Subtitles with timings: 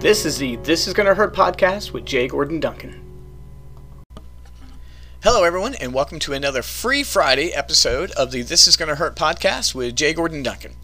[0.00, 3.02] This is the This Is Gonna Hurt podcast with Jay Gordon Duncan.
[5.24, 9.16] Hello, everyone, and welcome to another Free Friday episode of the This Is Gonna Hurt
[9.16, 10.76] podcast with Jay Gordon Duncan.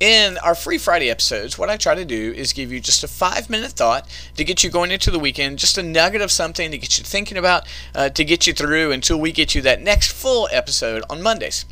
[0.00, 3.08] In our Free Friday episodes, what I try to do is give you just a
[3.08, 4.08] five minute thought
[4.38, 7.04] to get you going into the weekend, just a nugget of something to get you
[7.04, 11.04] thinking about, uh, to get you through until we get you that next full episode
[11.10, 11.66] on Mondays.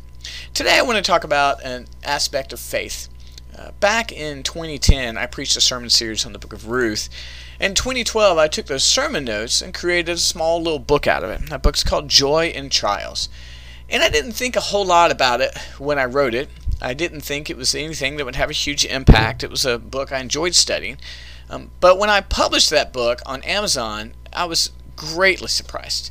[0.53, 3.07] Today, I want to talk about an aspect of faith
[3.57, 7.09] uh, back in 2010, I preached a sermon series on the book of Ruth.
[7.59, 11.29] In 2012, I took those sermon notes and created a small little book out of
[11.29, 11.49] it.
[11.49, 13.29] That book's called Joy in Trials.
[13.89, 16.49] And I didn't think a whole lot about it when I wrote it.
[16.81, 19.43] I didn't think it was anything that would have a huge impact.
[19.43, 20.97] It was a book I enjoyed studying.
[21.49, 26.09] Um, but when I published that book on Amazon, I was greatly surprised.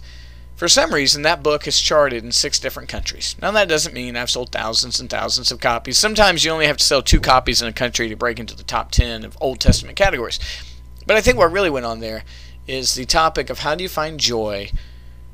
[0.61, 3.35] For some reason, that book is charted in six different countries.
[3.41, 5.97] Now, that doesn't mean I've sold thousands and thousands of copies.
[5.97, 8.63] Sometimes you only have to sell two copies in a country to break into the
[8.63, 10.39] top 10 of Old Testament categories.
[11.07, 12.25] But I think what really went on there
[12.67, 14.71] is the topic of how do you find joy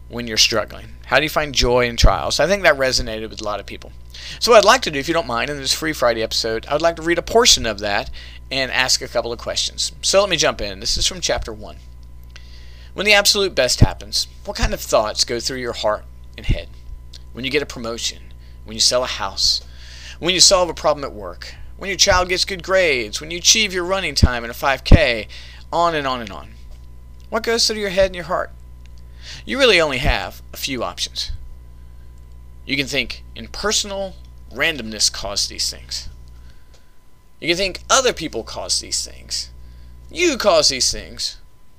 [0.08, 0.90] when you're struggling?
[1.06, 2.38] How do you find joy in trials?
[2.38, 3.90] I think that resonated with a lot of people.
[4.38, 6.66] So, what I'd like to do, if you don't mind, in this Free Friday episode,
[6.66, 8.12] I would like to read a portion of that
[8.48, 9.90] and ask a couple of questions.
[10.02, 10.78] So, let me jump in.
[10.78, 11.78] This is from chapter 1.
[12.96, 16.06] When the absolute best happens, what kind of thoughts go through your heart
[16.38, 16.70] and head?
[17.34, 18.32] When you get a promotion,
[18.64, 19.60] when you sell a house,
[20.18, 23.36] when you solve a problem at work, when your child gets good grades, when you
[23.36, 25.28] achieve your running time in a 5K,
[25.70, 26.52] on and on and on.
[27.28, 28.50] What goes through your head and your heart?
[29.44, 31.32] You really only have a few options.
[32.64, 34.14] You can think impersonal
[34.50, 36.08] randomness caused these things.
[37.42, 39.50] You can think other people caused these things.
[40.10, 41.36] You caused these things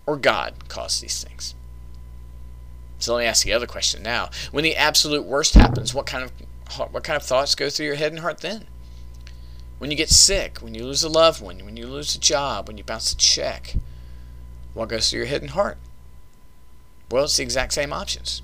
[0.07, 1.53] or God caused these things?
[2.97, 4.31] So let me ask the other question now.
[4.51, 6.31] When the absolute worst happens, what kind of
[6.91, 8.65] what kind of thoughts go through your head and heart then?
[9.77, 12.67] When you get sick, when you lose a loved one, when you lose a job,
[12.67, 13.75] when you bounce a check,
[14.73, 15.77] what goes through your head and heart?
[17.11, 18.41] Well, it's the exact same options.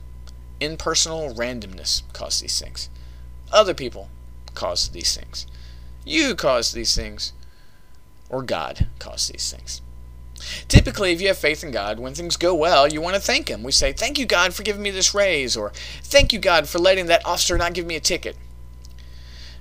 [0.59, 2.89] Impersonal randomness caused these things.
[3.51, 4.09] Other people
[4.53, 5.47] caused these things.
[6.05, 7.33] You caused these things.
[8.29, 9.81] Or God caused these things.
[10.67, 13.49] Typically, if you have faith in God, when things go well, you want to thank
[13.49, 13.63] Him.
[13.63, 15.71] We say, Thank you, God, for giving me this raise, or
[16.01, 18.35] Thank you, God, for letting that officer not give me a ticket.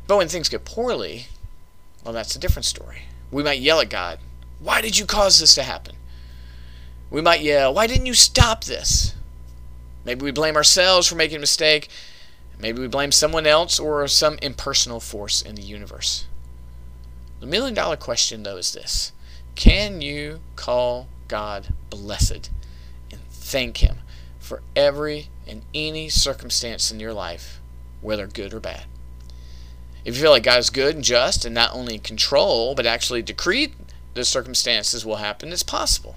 [0.06, 1.27] But when things go poorly,
[2.05, 3.03] well, that's a different story.
[3.31, 4.19] We might yell at God,
[4.59, 5.97] Why did you cause this to happen?
[7.11, 9.15] We might yell, Why didn't you stop this?
[10.05, 11.88] Maybe we blame ourselves for making a mistake.
[12.59, 16.27] Maybe we blame someone else or some impersonal force in the universe.
[17.41, 19.12] The million dollar question, though, is this
[19.55, 22.51] can you call God blessed
[23.11, 23.99] and thank Him
[24.39, 27.61] for every and any circumstance in your life,
[28.01, 28.85] whether good or bad?
[30.05, 32.87] If you feel like God is good and just and not only in control, but
[32.87, 33.75] actually decreed
[34.15, 36.17] the circumstances will happen, it's possible.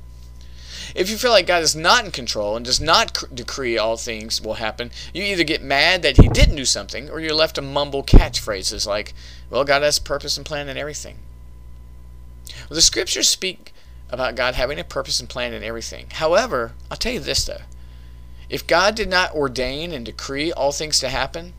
[0.94, 4.42] If you feel like God is not in control and does not decree all things
[4.42, 7.62] will happen, you either get mad that He didn't do something or you're left to
[7.62, 9.14] mumble catchphrases like,
[9.50, 11.18] well, God has purpose and plan in everything.
[12.70, 13.74] Well, the scriptures speak
[14.10, 16.08] about God having a purpose and plan in everything.
[16.12, 17.62] However, I'll tell you this though.
[18.50, 21.54] If God did not ordain and decree all things to happen,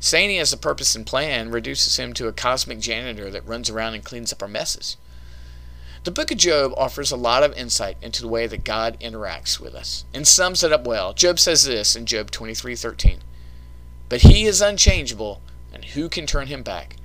[0.00, 3.70] saying he has a purpose and plan reduces him to a cosmic janitor that runs
[3.70, 4.96] around and cleans up our messes.
[6.04, 9.60] The book of Job offers a lot of insight into the way that God interacts
[9.60, 11.12] with us and sums it up well.
[11.12, 13.20] Job says this in Job 23:13.
[14.08, 15.40] But he is unchangeable,
[15.72, 16.96] and who can turn him back?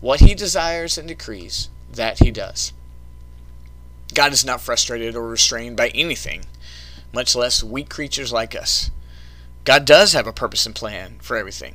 [0.00, 2.72] What he desires and decrees, that he does.
[4.14, 6.44] God is not frustrated or restrained by anything,
[7.12, 8.90] much less weak creatures like us.
[9.64, 11.74] God does have a purpose and plan for everything,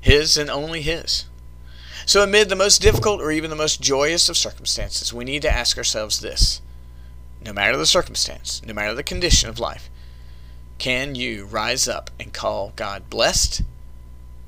[0.00, 1.24] His and only His.
[2.04, 5.50] So, amid the most difficult or even the most joyous of circumstances, we need to
[5.50, 6.60] ask ourselves this
[7.44, 9.88] no matter the circumstance, no matter the condition of life,
[10.78, 13.62] can you rise up and call God blessed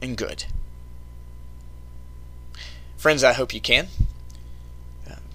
[0.03, 0.45] and good?
[2.97, 3.89] Friends, I hope you can.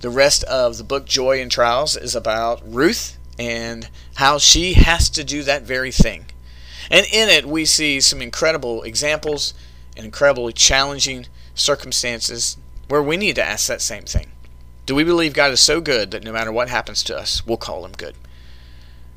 [0.05, 5.09] The rest of the book, Joy in Trials, is about Ruth and how she has
[5.09, 6.27] to do that very thing.
[6.91, 9.55] And in it, we see some incredible examples
[9.97, 11.25] and incredibly challenging
[11.55, 12.55] circumstances
[12.87, 14.27] where we need to ask that same thing.
[14.85, 17.57] Do we believe God is so good that no matter what happens to us, we'll
[17.57, 18.13] call him good?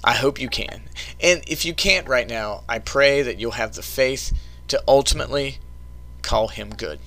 [0.02, 0.84] I hope you can.
[1.20, 4.32] And if you can't right now, I pray that you'll have the faith
[4.68, 5.58] to ultimately
[6.22, 6.98] call him good.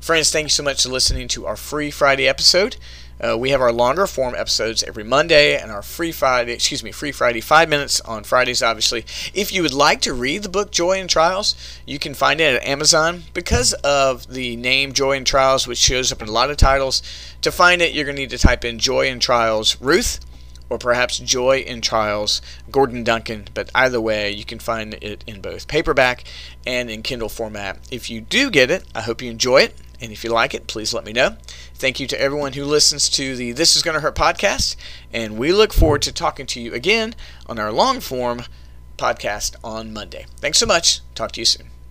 [0.00, 2.76] Friends, thank you so much for listening to our free Friday episode.
[3.20, 6.90] Uh, we have our longer form episodes every Monday and our free Friday, excuse me,
[6.90, 9.04] free Friday, five minutes on Fridays, obviously.
[9.32, 11.54] If you would like to read the book Joy in Trials,
[11.86, 13.22] you can find it at Amazon.
[13.32, 17.02] Because of the name Joy in Trials, which shows up in a lot of titles,
[17.42, 20.18] to find it, you're going to need to type in Joy in Trials Ruth
[20.72, 22.40] or perhaps Joy in Trials
[22.70, 23.44] Gordon Duncan.
[23.52, 26.24] But either way, you can find it in both paperback
[26.66, 27.78] and in Kindle format.
[27.90, 29.76] If you do get it, I hope you enjoy it.
[30.00, 31.36] And if you like it, please let me know.
[31.74, 34.76] Thank you to everyone who listens to the This Is Gonna Hurt podcast.
[35.12, 37.14] And we look forward to talking to you again
[37.46, 38.44] on our long form
[38.96, 40.24] podcast on Monday.
[40.38, 41.00] Thanks so much.
[41.14, 41.81] Talk to you soon.